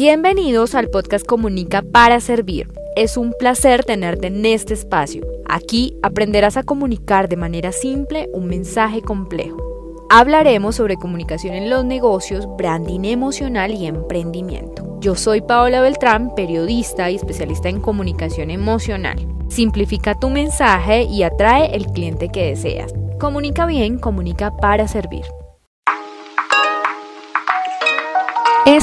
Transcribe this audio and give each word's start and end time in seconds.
Bienvenidos 0.00 0.76
al 0.76 0.90
podcast 0.90 1.26
Comunica 1.26 1.82
para 1.82 2.20
Servir. 2.20 2.68
Es 2.94 3.16
un 3.16 3.34
placer 3.36 3.84
tenerte 3.84 4.28
en 4.28 4.46
este 4.46 4.72
espacio. 4.72 5.26
Aquí 5.48 5.96
aprenderás 6.04 6.56
a 6.56 6.62
comunicar 6.62 7.28
de 7.28 7.34
manera 7.36 7.72
simple 7.72 8.28
un 8.32 8.46
mensaje 8.46 9.02
complejo. 9.02 9.56
Hablaremos 10.08 10.76
sobre 10.76 10.94
comunicación 10.98 11.56
en 11.56 11.68
los 11.68 11.84
negocios, 11.84 12.46
branding 12.56 13.06
emocional 13.06 13.74
y 13.74 13.86
emprendimiento. 13.86 15.00
Yo 15.00 15.16
soy 15.16 15.40
Paola 15.40 15.80
Beltrán, 15.80 16.32
periodista 16.36 17.10
y 17.10 17.16
especialista 17.16 17.68
en 17.68 17.80
comunicación 17.80 18.52
emocional. 18.52 19.18
Simplifica 19.48 20.14
tu 20.16 20.30
mensaje 20.30 21.02
y 21.10 21.24
atrae 21.24 21.74
el 21.74 21.86
cliente 21.86 22.28
que 22.28 22.44
deseas. 22.50 22.94
Comunica 23.18 23.66
bien, 23.66 23.98
comunica 23.98 24.56
para 24.58 24.86
servir. 24.86 25.24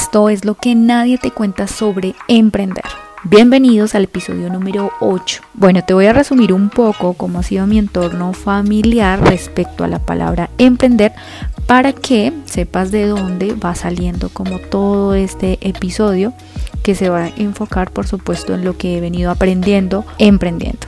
Esto 0.05 0.29
es 0.29 0.45
lo 0.45 0.53
que 0.53 0.75
nadie 0.75 1.17
te 1.17 1.31
cuenta 1.31 1.65
sobre 1.65 2.13
emprender. 2.27 2.85
Bienvenidos 3.23 3.95
al 3.95 4.03
episodio 4.03 4.51
número 4.51 4.91
8. 4.99 5.41
Bueno, 5.55 5.83
te 5.83 5.95
voy 5.95 6.05
a 6.05 6.13
resumir 6.13 6.53
un 6.53 6.69
poco 6.69 7.15
cómo 7.15 7.39
ha 7.39 7.43
sido 7.43 7.65
mi 7.65 7.79
entorno 7.79 8.31
familiar 8.33 9.19
respecto 9.19 9.83
a 9.83 9.87
la 9.87 9.97
palabra 9.97 10.51
emprender 10.59 11.11
para 11.65 11.91
que 11.91 12.31
sepas 12.45 12.91
de 12.91 13.07
dónde 13.07 13.55
va 13.55 13.73
saliendo 13.73 14.29
como 14.29 14.59
todo 14.59 15.15
este 15.15 15.57
episodio 15.67 16.33
que 16.83 16.93
se 16.93 17.09
va 17.09 17.23
a 17.23 17.29
enfocar 17.37 17.89
por 17.89 18.05
supuesto 18.05 18.53
en 18.53 18.63
lo 18.63 18.77
que 18.77 18.95
he 18.95 19.01
venido 19.01 19.31
aprendiendo 19.31 20.05
emprendiendo. 20.19 20.85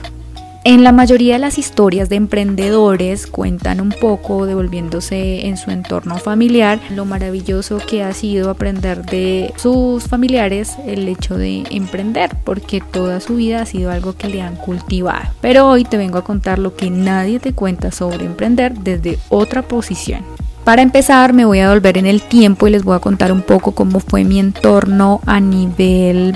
En 0.68 0.84
la 0.84 0.92
mayoría 0.92 1.32
de 1.32 1.38
las 1.38 1.56
historias 1.56 2.10
de 2.10 2.16
emprendedores 2.16 3.26
cuentan 3.26 3.80
un 3.80 3.88
poco, 3.88 4.44
devolviéndose 4.44 5.46
en 5.46 5.56
su 5.56 5.70
entorno 5.70 6.18
familiar, 6.18 6.78
lo 6.94 7.06
maravilloso 7.06 7.78
que 7.78 8.02
ha 8.02 8.12
sido 8.12 8.50
aprender 8.50 9.06
de 9.06 9.54
sus 9.56 10.04
familiares 10.04 10.76
el 10.86 11.08
hecho 11.08 11.38
de 11.38 11.64
emprender, 11.70 12.32
porque 12.44 12.82
toda 12.82 13.20
su 13.20 13.36
vida 13.36 13.62
ha 13.62 13.64
sido 13.64 13.90
algo 13.90 14.14
que 14.14 14.28
le 14.28 14.42
han 14.42 14.56
cultivado. 14.56 15.30
Pero 15.40 15.66
hoy 15.66 15.84
te 15.84 15.96
vengo 15.96 16.18
a 16.18 16.24
contar 16.24 16.58
lo 16.58 16.76
que 16.76 16.90
nadie 16.90 17.40
te 17.40 17.54
cuenta 17.54 17.90
sobre 17.90 18.26
emprender 18.26 18.74
desde 18.74 19.18
otra 19.30 19.62
posición. 19.62 20.20
Para 20.64 20.82
empezar 20.82 21.32
me 21.32 21.46
voy 21.46 21.60
a 21.60 21.70
volver 21.70 21.96
en 21.96 22.04
el 22.04 22.20
tiempo 22.20 22.68
y 22.68 22.72
les 22.72 22.84
voy 22.84 22.94
a 22.94 23.00
contar 23.00 23.32
un 23.32 23.40
poco 23.40 23.72
cómo 23.72 24.00
fue 24.00 24.22
mi 24.24 24.38
entorno 24.38 25.22
a 25.24 25.40
nivel 25.40 26.34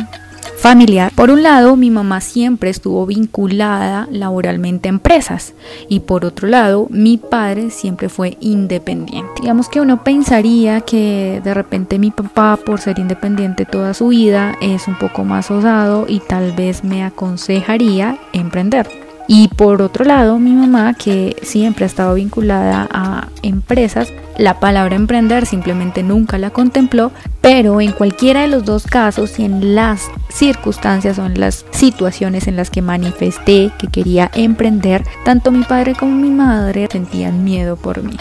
familiar. 0.62 1.12
Por 1.16 1.30
un 1.30 1.42
lado, 1.42 1.74
mi 1.74 1.90
mamá 1.90 2.20
siempre 2.20 2.70
estuvo 2.70 3.04
vinculada 3.04 4.06
laboralmente 4.12 4.88
a 4.88 4.90
empresas 4.90 5.54
y 5.88 6.00
por 6.00 6.24
otro 6.24 6.46
lado, 6.46 6.86
mi 6.88 7.18
padre 7.18 7.70
siempre 7.70 8.08
fue 8.08 8.36
independiente. 8.38 9.42
Digamos 9.42 9.68
que 9.68 9.80
uno 9.80 10.04
pensaría 10.04 10.80
que 10.82 11.40
de 11.42 11.52
repente 11.52 11.98
mi 11.98 12.12
papá, 12.12 12.60
por 12.64 12.80
ser 12.80 13.00
independiente 13.00 13.64
toda 13.64 13.92
su 13.92 14.08
vida, 14.08 14.56
es 14.60 14.86
un 14.86 14.96
poco 14.96 15.24
más 15.24 15.50
osado 15.50 16.06
y 16.08 16.20
tal 16.20 16.52
vez 16.52 16.84
me 16.84 17.02
aconsejaría 17.02 18.18
emprender. 18.32 19.01
Y 19.34 19.48
por 19.48 19.80
otro 19.80 20.04
lado, 20.04 20.38
mi 20.38 20.52
mamá, 20.52 20.92
que 20.92 21.36
siempre 21.40 21.84
ha 21.84 21.86
estado 21.86 22.16
vinculada 22.16 22.86
a 22.92 23.28
empresas, 23.42 24.12
la 24.36 24.60
palabra 24.60 24.94
emprender 24.94 25.46
simplemente 25.46 26.02
nunca 26.02 26.36
la 26.36 26.50
contempló, 26.50 27.12
pero 27.40 27.80
en 27.80 27.92
cualquiera 27.92 28.42
de 28.42 28.48
los 28.48 28.66
dos 28.66 28.86
casos 28.86 29.38
y 29.38 29.46
en 29.46 29.74
las 29.74 30.10
circunstancias 30.28 31.18
o 31.18 31.24
en 31.24 31.40
las 31.40 31.64
situaciones 31.70 32.46
en 32.46 32.56
las 32.56 32.68
que 32.68 32.82
manifesté 32.82 33.72
que 33.78 33.86
quería 33.86 34.30
emprender, 34.34 35.02
tanto 35.24 35.50
mi 35.50 35.64
padre 35.64 35.94
como 35.94 36.14
mi 36.14 36.28
madre 36.28 36.86
sentían 36.92 37.42
miedo 37.42 37.76
por 37.76 38.02
mí. 38.02 38.18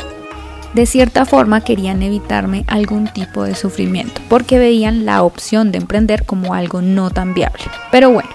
De 0.73 0.85
cierta 0.85 1.25
forma 1.25 1.59
querían 1.59 2.01
evitarme 2.03 2.63
algún 2.67 3.09
tipo 3.09 3.43
de 3.43 3.55
sufrimiento, 3.55 4.21
porque 4.29 4.59
veían 4.59 5.03
la 5.03 5.23
opción 5.23 5.73
de 5.73 5.79
emprender 5.79 6.23
como 6.25 6.53
algo 6.53 6.81
no 6.81 7.09
tan 7.09 7.33
viable. 7.33 7.65
Pero 7.91 8.11
bueno, 8.11 8.29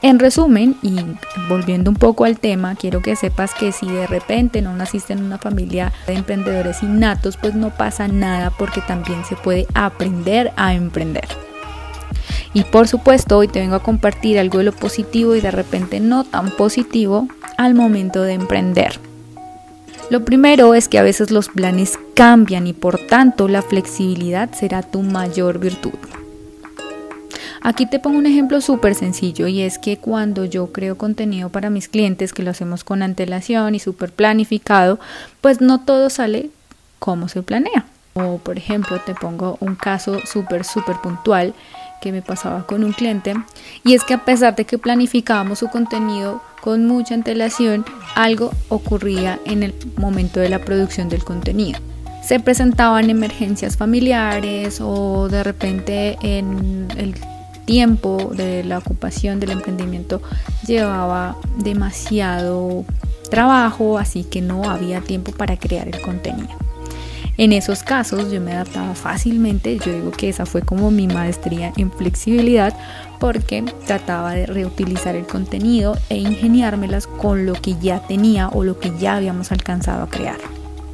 en 0.00 0.18
resumen, 0.20 0.76
y 0.82 0.96
volviendo 1.48 1.90
un 1.90 1.96
poco 1.96 2.24
al 2.24 2.38
tema, 2.38 2.76
quiero 2.76 3.02
que 3.02 3.16
sepas 3.16 3.52
que 3.54 3.72
si 3.72 3.86
de 3.90 4.06
repente 4.06 4.62
no 4.62 4.74
naciste 4.74 5.12
en 5.12 5.24
una 5.24 5.38
familia 5.38 5.92
de 6.06 6.14
emprendedores 6.14 6.82
innatos, 6.84 7.36
pues 7.36 7.54
no 7.54 7.70
pasa 7.70 8.06
nada 8.06 8.52
porque 8.56 8.80
también 8.80 9.24
se 9.24 9.34
puede 9.34 9.66
aprender 9.74 10.52
a 10.56 10.74
emprender. 10.74 11.26
Y 12.54 12.62
por 12.62 12.86
supuesto, 12.86 13.38
hoy 13.38 13.48
te 13.48 13.60
vengo 13.60 13.74
a 13.74 13.82
compartir 13.82 14.38
algo 14.38 14.58
de 14.58 14.64
lo 14.64 14.72
positivo 14.72 15.34
y 15.34 15.40
de 15.40 15.50
repente 15.50 16.00
no 16.00 16.24
tan 16.24 16.50
positivo 16.52 17.28
al 17.56 17.74
momento 17.74 18.22
de 18.22 18.34
emprender. 18.34 19.00
Lo 20.10 20.24
primero 20.24 20.74
es 20.74 20.88
que 20.88 20.98
a 20.98 21.02
veces 21.02 21.30
los 21.30 21.48
planes 21.48 21.98
cambian 22.14 22.66
y 22.66 22.72
por 22.72 22.98
tanto 22.98 23.48
la 23.48 23.62
flexibilidad 23.62 24.50
será 24.52 24.82
tu 24.82 25.02
mayor 25.02 25.58
virtud. 25.58 25.98
Aquí 27.68 27.84
te 27.84 27.98
pongo 27.98 28.16
un 28.16 28.24
ejemplo 28.24 28.62
súper 28.62 28.94
sencillo 28.94 29.46
y 29.46 29.60
es 29.60 29.78
que 29.78 29.98
cuando 29.98 30.46
yo 30.46 30.72
creo 30.72 30.96
contenido 30.96 31.50
para 31.50 31.68
mis 31.68 31.86
clientes, 31.86 32.32
que 32.32 32.42
lo 32.42 32.50
hacemos 32.50 32.82
con 32.82 33.02
antelación 33.02 33.74
y 33.74 33.78
súper 33.78 34.10
planificado, 34.10 34.98
pues 35.42 35.60
no 35.60 35.78
todo 35.78 36.08
sale 36.08 36.48
como 36.98 37.28
se 37.28 37.42
planea. 37.42 37.84
O 38.14 38.38
por 38.38 38.56
ejemplo, 38.56 38.98
te 39.04 39.14
pongo 39.14 39.58
un 39.60 39.74
caso 39.74 40.18
súper, 40.24 40.64
súper 40.64 40.96
puntual 41.02 41.52
que 42.00 42.10
me 42.10 42.22
pasaba 42.22 42.66
con 42.66 42.84
un 42.84 42.94
cliente 42.94 43.34
y 43.84 43.92
es 43.92 44.02
que 44.02 44.14
a 44.14 44.24
pesar 44.24 44.56
de 44.56 44.64
que 44.64 44.78
planificábamos 44.78 45.58
su 45.58 45.68
contenido 45.68 46.40
con 46.62 46.86
mucha 46.86 47.12
antelación, 47.12 47.84
algo 48.14 48.50
ocurría 48.70 49.40
en 49.44 49.62
el 49.62 49.74
momento 49.98 50.40
de 50.40 50.48
la 50.48 50.60
producción 50.60 51.10
del 51.10 51.22
contenido 51.22 51.78
se 52.22 52.40
presentaban 52.40 53.08
emergencias 53.08 53.78
familiares 53.78 54.80
o 54.82 55.28
de 55.30 55.42
repente 55.42 56.18
en 56.20 56.88
el 56.98 57.14
tiempo 57.68 58.32
de 58.34 58.64
la 58.64 58.78
ocupación 58.78 59.40
del 59.40 59.50
emprendimiento 59.50 60.22
llevaba 60.66 61.36
demasiado 61.58 62.86
trabajo, 63.30 63.98
así 63.98 64.24
que 64.24 64.40
no 64.40 64.64
había 64.70 65.02
tiempo 65.02 65.32
para 65.32 65.58
crear 65.58 65.86
el 65.86 66.00
contenido. 66.00 66.48
En 67.36 67.52
esos 67.52 67.82
casos 67.82 68.32
yo 68.32 68.40
me 68.40 68.54
adaptaba 68.54 68.94
fácilmente, 68.94 69.78
yo 69.84 69.92
digo 69.92 70.10
que 70.12 70.30
esa 70.30 70.46
fue 70.46 70.62
como 70.62 70.90
mi 70.90 71.08
maestría 71.08 71.74
en 71.76 71.92
flexibilidad 71.92 72.74
porque 73.20 73.62
trataba 73.86 74.32
de 74.32 74.46
reutilizar 74.46 75.14
el 75.14 75.26
contenido 75.26 75.98
e 76.08 76.16
ingeniármelas 76.16 77.06
con 77.06 77.44
lo 77.44 77.52
que 77.52 77.74
ya 77.78 78.00
tenía 78.00 78.48
o 78.48 78.64
lo 78.64 78.80
que 78.80 78.92
ya 78.98 79.16
habíamos 79.16 79.52
alcanzado 79.52 80.04
a 80.04 80.08
crear. 80.08 80.38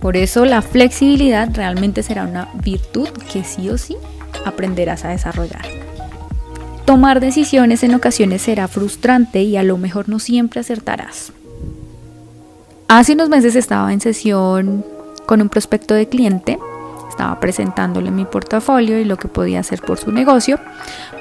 Por 0.01 0.17
eso 0.17 0.45
la 0.45 0.61
flexibilidad 0.61 1.49
realmente 1.55 2.03
será 2.03 2.25
una 2.25 2.49
virtud 2.65 3.09
que 3.33 3.45
sí 3.45 3.71
o 3.71 3.79
sí 3.79 3.97
aprenderás 4.45 5.05
a 5.05 5.11
desarrollar. 5.11 5.84
Tomar 6.85 7.21
decisiones 7.21 7.83
en 7.83 7.95
ocasiones 7.95 8.43
será 8.43 8.69
frustrante 8.69 9.43
y 9.43 9.57
a 9.57 9.63
lo 9.63 9.79
mejor 9.79 10.11
no 10.11 10.19
siempre 10.19 10.61
acertarás. 10.61 11.33
Hace 12.89 13.15
unos 13.15 13.31
meses 13.31 13.57
estaba 13.57 13.91
en 13.91 14.03
sesión 14.03 14.85
con 15.25 15.41
un 15.41 15.49
prospecto 15.49 15.95
de 15.95 16.11
cliente, 16.11 16.59
estaba 17.09 17.41
presentándole 17.41 18.11
mi 18.11 18.27
portafolio 18.27 18.99
y 18.99 19.05
lo 19.05 19.17
que 19.17 19.29
podía 19.29 19.61
hacer 19.61 19.81
por 19.81 19.97
su 19.97 20.13
negocio, 20.13 20.61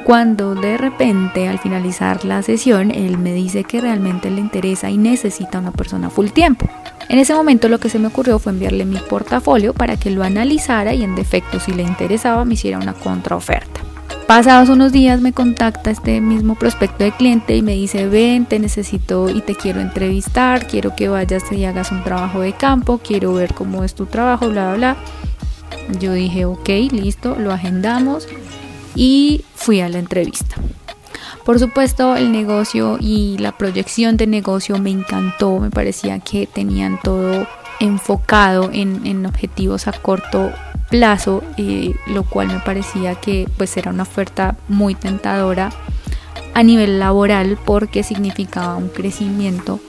cuando 0.04 0.54
de 0.54 0.78
repente 0.78 1.48
al 1.48 1.60
finalizar 1.60 2.26
la 2.26 2.44
sesión 2.44 2.92
él 2.92 3.18
me 3.18 3.34
dice 3.34 3.64
que 3.64 3.80
realmente 3.80 4.30
le 4.30 4.42
interesa 4.42 4.90
y 4.90 4.98
necesita 4.98 5.60
una 5.60 5.72
persona 5.72 6.10
full 6.10 6.28
tiempo. 6.28 6.70
En 7.08 7.20
ese 7.20 7.34
momento 7.34 7.70
lo 7.70 7.80
que 7.80 7.90
se 7.90 8.00
me 8.00 8.08
ocurrió 8.08 8.38
fue 8.38 8.52
enviarle 8.52 8.84
mi 8.84 8.98
portafolio 8.98 9.74
para 9.74 9.96
que 9.96 10.12
lo 10.12 10.24
analizara 10.24 10.94
y 10.94 11.04
en 11.04 11.16
defecto 11.16 11.62
si 11.62 11.72
le 11.72 11.84
interesaba 11.84 12.44
me 12.44 12.56
hiciera 12.56 12.80
una 12.80 12.94
contraoferta. 12.94 13.93
Pasados 14.34 14.70
unos 14.70 14.92
días 14.92 15.22
me 15.22 15.32
contacta 15.32 15.92
este 15.92 16.20
mismo 16.20 16.56
prospecto 16.56 17.04
de 17.04 17.12
cliente 17.12 17.56
y 17.56 17.62
me 17.62 17.74
dice, 17.74 18.08
ven, 18.08 18.48
te 18.48 18.58
necesito 18.58 19.30
y 19.30 19.42
te 19.42 19.54
quiero 19.54 19.80
entrevistar, 19.80 20.66
quiero 20.66 20.96
que 20.96 21.08
vayas 21.08 21.44
y 21.52 21.66
hagas 21.66 21.92
un 21.92 22.04
trabajo 22.04 22.40
de 22.40 22.52
campo, 22.54 22.98
quiero 22.98 23.36
ver 23.36 23.54
cómo 23.54 23.84
es 23.84 23.94
tu 23.94 24.08
trabajo, 24.08 24.50
bla, 24.50 24.74
bla, 24.74 24.96
bla. 24.96 26.00
Yo 26.00 26.14
dije, 26.14 26.46
ok, 26.46 26.68
listo, 26.92 27.36
lo 27.36 27.52
agendamos 27.52 28.28
y 28.96 29.46
fui 29.54 29.82
a 29.82 29.90
la 29.90 30.00
entrevista. 30.00 30.56
Por 31.46 31.60
supuesto, 31.60 32.16
el 32.16 32.32
negocio 32.32 32.98
y 33.00 33.38
la 33.38 33.56
proyección 33.56 34.18
de 34.18 34.26
negocio 34.26 34.80
me 34.80 34.90
encantó, 34.90 35.60
me 35.60 35.70
parecía 35.70 36.18
que 36.18 36.48
tenían 36.48 37.00
todo 37.04 37.46
enfocado 37.80 38.72
en, 38.74 39.06
en 39.06 39.28
objetivos 39.28 39.88
a 39.88 39.92
corto 39.92 40.52
plazo, 40.94 41.42
eh, 41.58 41.96
lo 42.06 42.22
cual 42.22 42.50
me 42.50 42.60
parecía 42.60 43.16
que 43.16 43.50
pues 43.58 43.76
era 43.78 43.90
una 43.90 44.04
oferta 44.04 44.58
muy 44.68 44.94
tentadora 44.94 45.72
a 46.54 46.62
nivel 46.62 47.00
laboral 47.00 47.58
porque 47.66 48.04
significaba 48.04 48.76
un 48.76 48.90
crecimiento 48.90 49.80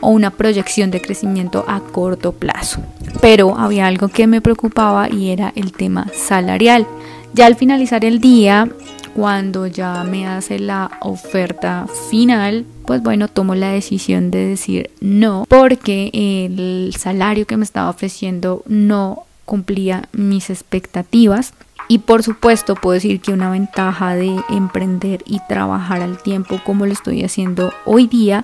o 0.00 0.08
una 0.08 0.30
proyección 0.30 0.90
de 0.90 1.02
crecimiento 1.02 1.66
a 1.68 1.80
corto 1.80 2.32
plazo. 2.32 2.80
Pero 3.20 3.58
había 3.58 3.86
algo 3.86 4.08
que 4.08 4.26
me 4.26 4.40
preocupaba 4.40 5.10
y 5.10 5.28
era 5.28 5.52
el 5.54 5.72
tema 5.72 6.06
salarial. 6.14 6.86
Ya 7.34 7.44
al 7.44 7.56
finalizar 7.56 8.02
el 8.06 8.18
día, 8.18 8.70
cuando 9.14 9.66
ya 9.66 10.02
me 10.02 10.26
hace 10.26 10.58
la 10.58 10.92
oferta 11.02 11.86
final, 12.08 12.64
pues 12.86 13.02
bueno, 13.02 13.28
tomo 13.28 13.54
la 13.54 13.68
decisión 13.68 14.30
de 14.30 14.46
decir 14.46 14.90
no, 15.02 15.44
porque 15.46 16.10
el 16.14 16.94
salario 16.98 17.46
que 17.46 17.58
me 17.58 17.64
estaba 17.64 17.90
ofreciendo 17.90 18.62
no 18.66 19.26
cumplía 19.44 20.08
mis 20.12 20.50
expectativas. 20.50 21.54
Y 21.88 21.98
por 21.98 22.22
supuesto 22.22 22.74
puedo 22.74 22.94
decir 22.94 23.20
que 23.20 23.32
una 23.32 23.50
ventaja 23.50 24.14
de 24.14 24.40
emprender 24.48 25.22
y 25.26 25.40
trabajar 25.48 26.00
al 26.00 26.22
tiempo 26.22 26.60
como 26.64 26.86
lo 26.86 26.92
estoy 26.92 27.24
haciendo 27.24 27.72
hoy 27.84 28.06
día 28.06 28.42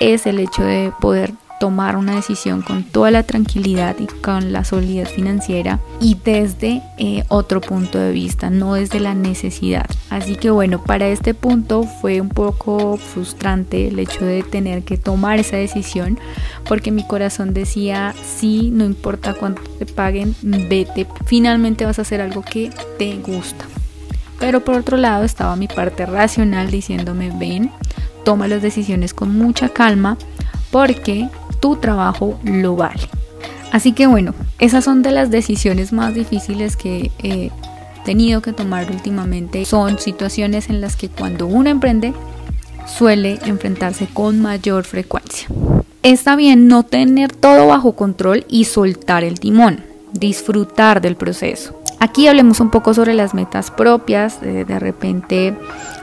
es 0.00 0.26
el 0.26 0.40
hecho 0.40 0.64
de 0.64 0.92
poder 1.00 1.32
tomar 1.62 1.94
una 1.94 2.16
decisión 2.16 2.60
con 2.60 2.82
toda 2.82 3.12
la 3.12 3.22
tranquilidad 3.22 3.94
y 4.00 4.06
con 4.06 4.52
la 4.52 4.64
solidez 4.64 5.10
financiera 5.10 5.78
y 6.00 6.16
desde 6.24 6.82
eh, 6.98 7.22
otro 7.28 7.60
punto 7.60 8.00
de 8.00 8.10
vista, 8.10 8.50
no 8.50 8.74
desde 8.74 8.98
la 8.98 9.14
necesidad. 9.14 9.86
Así 10.10 10.34
que 10.34 10.50
bueno, 10.50 10.82
para 10.82 11.06
este 11.06 11.34
punto 11.34 11.84
fue 11.84 12.20
un 12.20 12.30
poco 12.30 12.96
frustrante 12.96 13.86
el 13.86 14.00
hecho 14.00 14.24
de 14.24 14.42
tener 14.42 14.82
que 14.82 14.96
tomar 14.96 15.38
esa 15.38 15.56
decisión 15.56 16.18
porque 16.64 16.90
mi 16.90 17.06
corazón 17.06 17.54
decía, 17.54 18.12
sí, 18.24 18.70
no 18.72 18.84
importa 18.84 19.32
cuánto 19.34 19.62
te 19.78 19.86
paguen, 19.86 20.34
vete, 20.42 21.06
finalmente 21.26 21.84
vas 21.84 22.00
a 22.00 22.02
hacer 22.02 22.20
algo 22.20 22.42
que 22.42 22.72
te 22.98 23.18
gusta. 23.18 23.66
Pero 24.40 24.64
por 24.64 24.74
otro 24.74 24.96
lado 24.96 25.22
estaba 25.22 25.54
mi 25.54 25.68
parte 25.68 26.06
racional 26.06 26.72
diciéndome, 26.72 27.30
ven, 27.38 27.70
toma 28.24 28.48
las 28.48 28.62
decisiones 28.62 29.14
con 29.14 29.38
mucha 29.38 29.68
calma 29.68 30.18
porque 30.72 31.28
tu 31.62 31.76
trabajo 31.76 32.38
lo 32.44 32.74
vale. 32.74 33.08
Así 33.70 33.92
que 33.92 34.06
bueno, 34.06 34.34
esas 34.58 34.84
son 34.84 35.02
de 35.02 35.12
las 35.12 35.30
decisiones 35.30 35.92
más 35.92 36.12
difíciles 36.12 36.76
que 36.76 37.10
he 37.22 37.50
tenido 38.04 38.42
que 38.42 38.52
tomar 38.52 38.90
últimamente. 38.90 39.64
Son 39.64 39.98
situaciones 39.98 40.68
en 40.68 40.80
las 40.80 40.96
que 40.96 41.08
cuando 41.08 41.46
uno 41.46 41.70
emprende 41.70 42.12
suele 42.86 43.38
enfrentarse 43.46 44.08
con 44.12 44.42
mayor 44.42 44.84
frecuencia. 44.84 45.48
Está 46.02 46.34
bien 46.34 46.66
no 46.66 46.82
tener 46.82 47.32
todo 47.32 47.68
bajo 47.68 47.92
control 47.92 48.44
y 48.48 48.64
soltar 48.64 49.22
el 49.22 49.38
timón, 49.38 49.84
disfrutar 50.12 51.00
del 51.00 51.14
proceso. 51.14 51.80
Aquí 52.00 52.26
hablemos 52.26 52.58
un 52.58 52.70
poco 52.72 52.92
sobre 52.92 53.14
las 53.14 53.34
metas 53.34 53.70
propias. 53.70 54.40
De, 54.40 54.78
repente, 54.80 55.56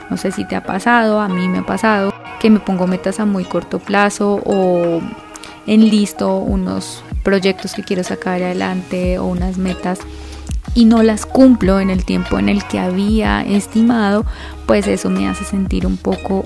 no 0.08 0.16
sé 0.16 0.32
si 0.32 0.46
te 0.46 0.56
ha 0.56 0.64
pasado, 0.64 1.20
a 1.20 1.28
mí 1.28 1.46
me 1.48 1.58
ha 1.58 1.66
pasado 1.66 2.14
que 2.40 2.48
me 2.48 2.60
pongo 2.60 2.86
metas 2.86 3.20
a 3.20 3.26
muy 3.26 3.44
corto 3.44 3.78
plazo 3.78 4.40
o 4.46 5.02
listo 5.78 6.36
unos 6.36 7.04
proyectos 7.22 7.74
que 7.74 7.84
quiero 7.84 8.02
sacar 8.02 8.42
adelante 8.42 9.18
o 9.18 9.26
unas 9.26 9.58
metas 9.58 10.00
y 10.74 10.84
no 10.84 11.02
las 11.02 11.26
cumplo 11.26 11.80
en 11.80 11.90
el 11.90 12.04
tiempo 12.04 12.38
en 12.38 12.48
el 12.48 12.64
que 12.64 12.78
había 12.78 13.42
estimado, 13.42 14.24
pues 14.66 14.86
eso 14.86 15.10
me 15.10 15.28
hace 15.28 15.44
sentir 15.44 15.86
un 15.86 15.96
poco 15.96 16.44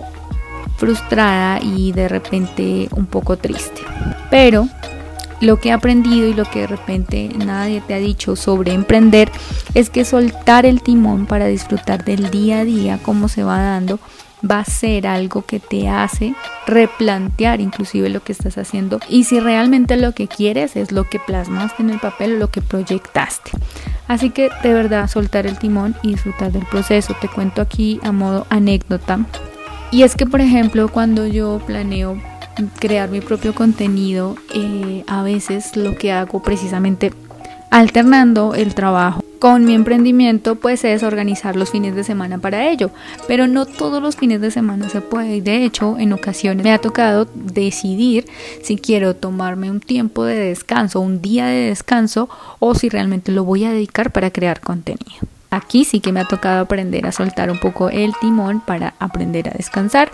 frustrada 0.77 1.61
y 1.63 1.93
de 1.93 2.09
repente 2.09 2.89
un 2.93 3.07
poco 3.07 3.37
triste. 3.37 3.83
Pero 4.31 4.69
lo 5.41 5.61
que 5.61 5.69
he 5.69 5.73
aprendido 5.73 6.27
y 6.27 6.35
lo 6.35 6.45
que 6.45 6.61
de 6.61 6.67
repente 6.67 7.31
nadie 7.37 7.81
te 7.81 7.95
ha 7.95 7.99
dicho 7.99 8.37
sobre 8.37 8.73
emprender 8.73 9.31
es 9.75 9.91
que 9.91 10.05
soltar 10.05 10.65
el 10.67 10.83
timón 10.83 11.27
para 11.27 11.47
disfrutar 11.47 12.05
del 12.05 12.31
día 12.31 12.61
a 12.61 12.65
día, 12.65 12.99
como 13.03 13.29
se 13.29 13.43
va 13.43 13.59
dando, 13.59 13.99
va 14.49 14.61
a 14.61 14.65
ser 14.65 15.07
algo 15.07 15.43
que 15.43 15.61
te 15.61 15.89
hace 15.89 16.35
replantear 16.67 17.61
inclusive 17.61 18.09
lo 18.09 18.23
que 18.23 18.33
estás 18.33 18.59
haciendo 18.59 19.01
y 19.09 19.25
si 19.25 19.41
realmente 19.41 19.97
lo 19.97 20.13
que 20.13 20.29
quieres 20.29 20.77
es 20.77 20.93
lo 20.93 21.05
que 21.05 21.19
plasmaste 21.19 21.83
en 21.83 21.91
el 21.91 21.99
papel 21.99 22.35
o 22.35 22.39
lo 22.39 22.51
que 22.51 22.61
proyectaste. 22.61 23.51
Así 24.09 24.31
que 24.31 24.51
de 24.63 24.75
verdad 24.75 25.09
soltar 25.09 25.47
el 25.47 25.59
timón 25.59 25.97
y 26.03 26.09
disfrutar 26.09 26.53
del 26.53 26.67
proceso. 26.67 27.17
Te 27.21 27.29
cuento 27.29 27.63
aquí 27.63 28.01
a 28.03 28.13
modo 28.13 28.47
anécdota. 28.51 29.21
Y 29.91 30.03
es 30.03 30.15
que 30.15 30.27
por 30.27 30.41
ejemplo 30.41 30.89
cuando 30.89 31.27
yo 31.27 31.61
planeo 31.67 32.21
crear 32.79 33.09
mi 33.09 33.21
propio 33.21 33.55
contenido, 33.55 34.37
eh, 34.55 35.05
a 35.07 35.23
veces 35.23 35.77
lo 35.77 35.97
que 35.97 36.13
hago 36.13 36.43
precisamente 36.43 37.13
alternando 37.71 38.55
el 38.55 38.75
trabajo 38.75 39.24
con 39.45 39.67
mi 39.67 39.75
emprendimiento 39.75 40.55
pues 40.55 40.85
es 40.85 41.03
organizar 41.03 41.55
los 41.55 41.69
fines 41.71 41.95
de 41.95 42.03
semana 42.03 42.39
para 42.39 42.67
ello, 42.71 42.91
pero 43.29 43.47
no 43.47 43.67
todos 43.67 44.03
los 44.03 44.17
fines 44.17 44.41
de 44.41 44.51
semana 44.51 44.89
se 44.89 45.03
puede. 45.03 45.43
De 45.43 45.67
hecho, 45.67 45.99
en 45.99 46.15
ocasiones 46.15 46.65
me 46.65 46.73
ha 46.73 46.79
tocado 46.79 47.29
decidir 47.35 48.25
si 48.63 48.79
quiero 48.79 49.15
tomarme 49.15 49.71
un 49.71 49.81
tiempo 49.81 50.25
de 50.25 50.37
descanso, 50.37 51.01
un 51.01 51.21
día 51.21 51.45
de 51.45 51.69
descanso 51.69 52.31
o 52.59 52.75
si 52.75 52.89
realmente 52.89 53.33
lo 53.33 53.45
voy 53.45 53.65
a 53.65 53.71
dedicar 53.71 54.13
para 54.13 54.31
crear 54.31 54.63
contenido. 54.63 55.29
Aquí 55.51 55.85
sí 55.85 56.01
que 56.01 56.11
me 56.11 56.21
ha 56.21 56.25
tocado 56.25 56.63
aprender 56.63 57.07
a 57.07 57.13
soltar 57.13 57.51
un 57.51 57.59
poco 57.59 57.91
el 57.91 58.15
timón 58.23 58.63
para 58.63 58.95
aprender 58.99 59.51
a 59.51 59.53
descansar 59.53 60.11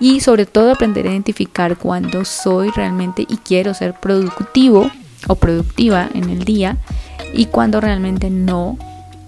y 0.00 0.18
sobre 0.18 0.44
todo 0.44 0.72
aprender 0.72 1.06
a 1.06 1.12
identificar 1.12 1.76
cuando 1.76 2.24
soy 2.24 2.70
realmente 2.70 3.26
y 3.28 3.36
quiero 3.36 3.74
ser 3.74 3.94
productivo 3.94 4.90
o 5.28 5.36
productiva 5.36 6.08
en 6.14 6.30
el 6.30 6.44
día 6.44 6.76
y 7.32 7.46
cuando 7.46 7.80
realmente 7.80 8.30
no 8.30 8.76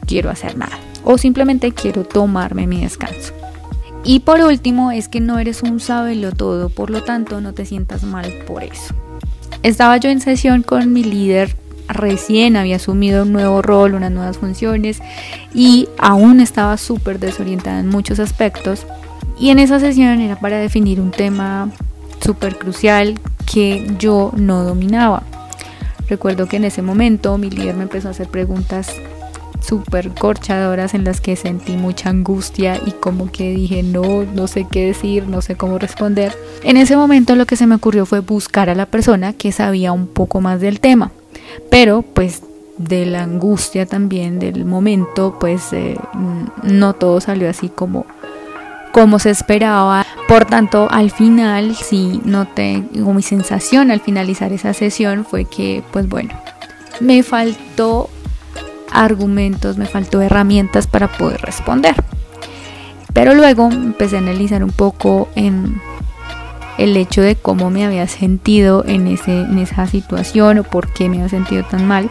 quiero 0.06 0.30
hacer 0.30 0.56
nada 0.56 0.78
o 1.04 1.18
simplemente 1.18 1.72
quiero 1.72 2.04
tomarme 2.04 2.66
mi 2.66 2.80
descanso. 2.80 3.32
Y 4.04 4.20
por 4.20 4.40
último 4.40 4.90
es 4.90 5.08
que 5.08 5.20
no 5.20 5.38
eres 5.38 5.62
un 5.62 5.80
sabelo 5.80 6.32
todo, 6.32 6.68
por 6.68 6.90
lo 6.90 7.02
tanto 7.02 7.40
no 7.40 7.54
te 7.54 7.64
sientas 7.64 8.02
mal 8.04 8.30
por 8.46 8.62
eso. 8.62 8.94
Estaba 9.62 9.96
yo 9.96 10.10
en 10.10 10.20
sesión 10.20 10.62
con 10.62 10.92
mi 10.92 11.04
líder 11.04 11.56
recién 11.88 12.56
había 12.56 12.76
asumido 12.76 13.22
un 13.22 13.32
nuevo 13.32 13.62
rol, 13.62 13.94
unas 13.94 14.10
nuevas 14.10 14.38
funciones 14.38 15.00
y 15.54 15.88
aún 15.98 16.40
estaba 16.40 16.76
súper 16.76 17.18
desorientada 17.18 17.80
en 17.80 17.88
muchos 17.88 18.20
aspectos. 18.20 18.86
Y 19.38 19.50
en 19.50 19.58
esa 19.58 19.80
sesión 19.80 20.20
era 20.20 20.36
para 20.36 20.58
definir 20.58 21.00
un 21.00 21.10
tema 21.10 21.70
súper 22.24 22.58
crucial 22.58 23.18
que 23.52 23.86
yo 23.98 24.32
no 24.36 24.64
dominaba. 24.64 25.22
Recuerdo 26.08 26.46
que 26.46 26.56
en 26.56 26.64
ese 26.64 26.82
momento 26.82 27.38
mi 27.38 27.50
líder 27.50 27.74
me 27.74 27.84
empezó 27.84 28.08
a 28.08 28.10
hacer 28.12 28.28
preguntas 28.28 28.94
súper 29.60 30.10
corchadoras 30.10 30.94
en 30.94 31.04
las 31.04 31.20
que 31.20 31.36
sentí 31.36 31.76
mucha 31.76 32.10
angustia 32.10 32.78
y 32.84 32.90
como 32.92 33.32
que 33.32 33.54
dije 33.54 33.82
no, 33.82 34.24
no 34.24 34.46
sé 34.46 34.66
qué 34.70 34.86
decir, 34.86 35.26
no 35.26 35.40
sé 35.40 35.56
cómo 35.56 35.78
responder. 35.78 36.36
En 36.62 36.76
ese 36.76 36.96
momento 36.96 37.34
lo 37.34 37.46
que 37.46 37.56
se 37.56 37.66
me 37.66 37.76
ocurrió 37.76 38.04
fue 38.06 38.20
buscar 38.20 38.68
a 38.68 38.74
la 38.74 38.86
persona 38.86 39.32
que 39.32 39.52
sabía 39.52 39.92
un 39.92 40.06
poco 40.06 40.40
más 40.40 40.60
del 40.60 40.80
tema, 40.80 41.12
pero 41.70 42.02
pues 42.02 42.42
de 42.76 43.06
la 43.06 43.22
angustia 43.22 43.86
también 43.86 44.38
del 44.38 44.64
momento 44.64 45.36
pues 45.38 45.72
eh, 45.72 45.96
no 46.64 46.92
todo 46.94 47.20
salió 47.20 47.48
así 47.48 47.68
como 47.68 48.04
como 48.94 49.18
se 49.18 49.30
esperaba. 49.30 50.06
Por 50.28 50.44
tanto, 50.44 50.86
al 50.88 51.10
final, 51.10 51.74
sí 51.74 52.20
noté, 52.24 52.84
o 53.04 53.12
mi 53.12 53.22
sensación 53.22 53.90
al 53.90 54.00
finalizar 54.00 54.52
esa 54.52 54.72
sesión 54.72 55.24
fue 55.24 55.46
que, 55.46 55.82
pues 55.90 56.08
bueno, 56.08 56.32
me 57.00 57.24
faltó 57.24 58.08
argumentos, 58.92 59.78
me 59.78 59.86
faltó 59.86 60.22
herramientas 60.22 60.86
para 60.86 61.08
poder 61.08 61.40
responder. 61.40 61.96
Pero 63.12 63.34
luego 63.34 63.68
empecé 63.68 64.14
a 64.14 64.20
analizar 64.20 64.62
un 64.62 64.70
poco 64.70 65.28
en 65.34 65.80
el 66.78 66.96
hecho 66.96 67.20
de 67.20 67.34
cómo 67.34 67.70
me 67.70 67.84
había 67.84 68.06
sentido 68.06 68.84
en, 68.86 69.08
ese, 69.08 69.40
en 69.40 69.58
esa 69.58 69.88
situación 69.88 70.58
o 70.58 70.62
por 70.62 70.92
qué 70.92 71.08
me 71.08 71.16
había 71.16 71.30
sentido 71.30 71.64
tan 71.64 71.84
mal. 71.88 72.10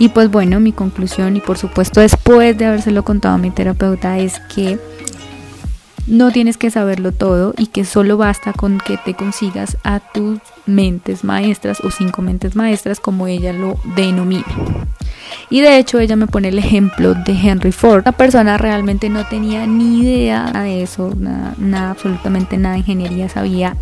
Y 0.00 0.08
pues 0.08 0.32
bueno, 0.32 0.58
mi 0.58 0.72
conclusión 0.72 1.36
y 1.36 1.40
por 1.40 1.58
supuesto 1.58 2.00
después 2.00 2.58
de 2.58 2.66
habérselo 2.66 3.04
contado 3.04 3.36
a 3.36 3.38
mi 3.38 3.52
terapeuta 3.52 4.18
es 4.18 4.40
que 4.52 4.80
no 6.06 6.30
tienes 6.30 6.56
que 6.56 6.70
saberlo 6.70 7.12
todo 7.12 7.54
y 7.56 7.66
que 7.66 7.84
solo 7.84 8.16
basta 8.16 8.52
con 8.52 8.78
que 8.78 8.96
te 8.96 9.14
consigas 9.14 9.76
a 9.84 10.00
tus 10.00 10.40
mentes 10.66 11.24
maestras 11.24 11.80
o 11.80 11.90
cinco 11.90 12.22
mentes 12.22 12.56
maestras 12.56 13.00
como 13.00 13.26
ella 13.26 13.52
lo 13.52 13.78
denomina. 13.96 14.44
Y 15.48 15.60
de 15.60 15.78
hecho 15.78 15.98
ella 16.00 16.16
me 16.16 16.26
pone 16.26 16.48
el 16.48 16.58
ejemplo 16.58 17.14
de 17.14 17.32
Henry 17.32 17.72
Ford. 17.72 18.02
La 18.04 18.12
persona 18.12 18.58
realmente 18.58 19.08
no 19.08 19.26
tenía 19.26 19.66
ni 19.66 20.00
idea 20.00 20.50
de 20.52 20.82
eso, 20.82 21.12
nada, 21.16 21.90
absolutamente 21.90 22.56
nada 22.56 22.74
de 22.74 22.80
ingeniería 22.80 23.28
sabía, 23.28 23.76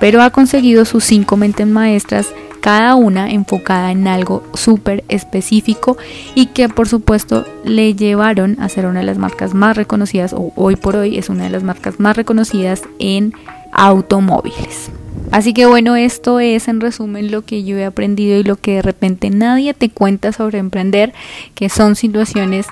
pero 0.00 0.22
ha 0.22 0.30
conseguido 0.30 0.84
sus 0.84 1.04
cinco 1.04 1.36
mentes 1.36 1.66
maestras 1.66 2.28
cada 2.68 2.96
una 2.96 3.30
enfocada 3.30 3.92
en 3.92 4.06
algo 4.06 4.42
súper 4.52 5.02
específico 5.08 5.96
y 6.34 6.48
que 6.48 6.68
por 6.68 6.86
supuesto 6.86 7.46
le 7.64 7.94
llevaron 7.94 8.60
a 8.60 8.68
ser 8.68 8.84
una 8.84 9.00
de 9.00 9.06
las 9.06 9.16
marcas 9.16 9.54
más 9.54 9.74
reconocidas 9.74 10.34
o 10.34 10.52
hoy 10.54 10.76
por 10.76 10.94
hoy 10.94 11.16
es 11.16 11.30
una 11.30 11.44
de 11.44 11.48
las 11.48 11.62
marcas 11.62 11.98
más 11.98 12.14
reconocidas 12.14 12.82
en 12.98 13.32
automóviles. 13.72 14.90
Así 15.30 15.54
que 15.54 15.64
bueno, 15.64 15.96
esto 15.96 16.40
es 16.40 16.68
en 16.68 16.82
resumen 16.82 17.30
lo 17.30 17.40
que 17.40 17.64
yo 17.64 17.78
he 17.78 17.86
aprendido 17.86 18.38
y 18.38 18.44
lo 18.44 18.56
que 18.56 18.74
de 18.74 18.82
repente 18.82 19.30
nadie 19.30 19.72
te 19.72 19.88
cuenta 19.88 20.32
sobre 20.32 20.58
emprender, 20.58 21.14
que 21.54 21.70
son 21.70 21.96
situaciones 21.96 22.66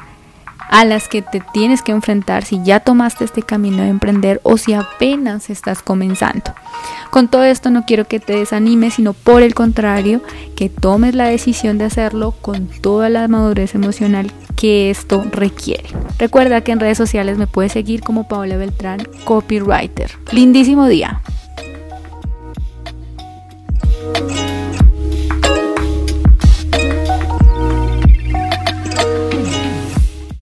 a 0.69 0.85
las 0.85 1.09
que 1.09 1.23
te 1.23 1.43
tienes 1.53 1.83
que 1.83 1.93
enfrentar 1.93 2.45
si 2.45 2.63
ya 2.63 2.81
tomaste 2.81 3.25
este 3.25 3.43
camino 3.43 3.83
de 3.83 3.89
emprender 3.89 4.41
o 4.43 4.57
si 4.57 4.75
apenas 4.75 5.51
estás 5.51 5.83
comenzando. 5.83 6.53
Con 7.11 7.29
todo 7.29 7.45
esto 7.45 7.71
no 7.71 7.85
quiero 7.85 8.07
que 8.07 8.21
te 8.21 8.35
desanimes, 8.35 8.95
sino 8.95 9.13
por 9.13 9.43
el 9.43 9.55
contrario, 9.55 10.23
que 10.57 10.69
tomes 10.69 11.15
la 11.15 11.27
decisión 11.27 11.79
de 11.79 11.85
hacerlo 11.85 12.33
con 12.33 12.67
toda 12.67 13.09
la 13.09 13.29
madurez 13.29 13.75
emocional 13.75 14.31
que 14.57 14.91
esto 14.91 15.25
requiere. 15.31 15.89
Recuerda 16.19 16.63
que 16.63 16.73
en 16.73 16.81
redes 16.81 16.99
sociales 16.99 17.39
me 17.39 17.47
puedes 17.47 17.73
seguir 17.73 18.01
como 18.01 18.27
Paola 18.27 18.57
Beltrán, 18.57 19.07
copywriter. 19.25 20.11
Lindísimo 20.33 20.87
día. 20.87 21.21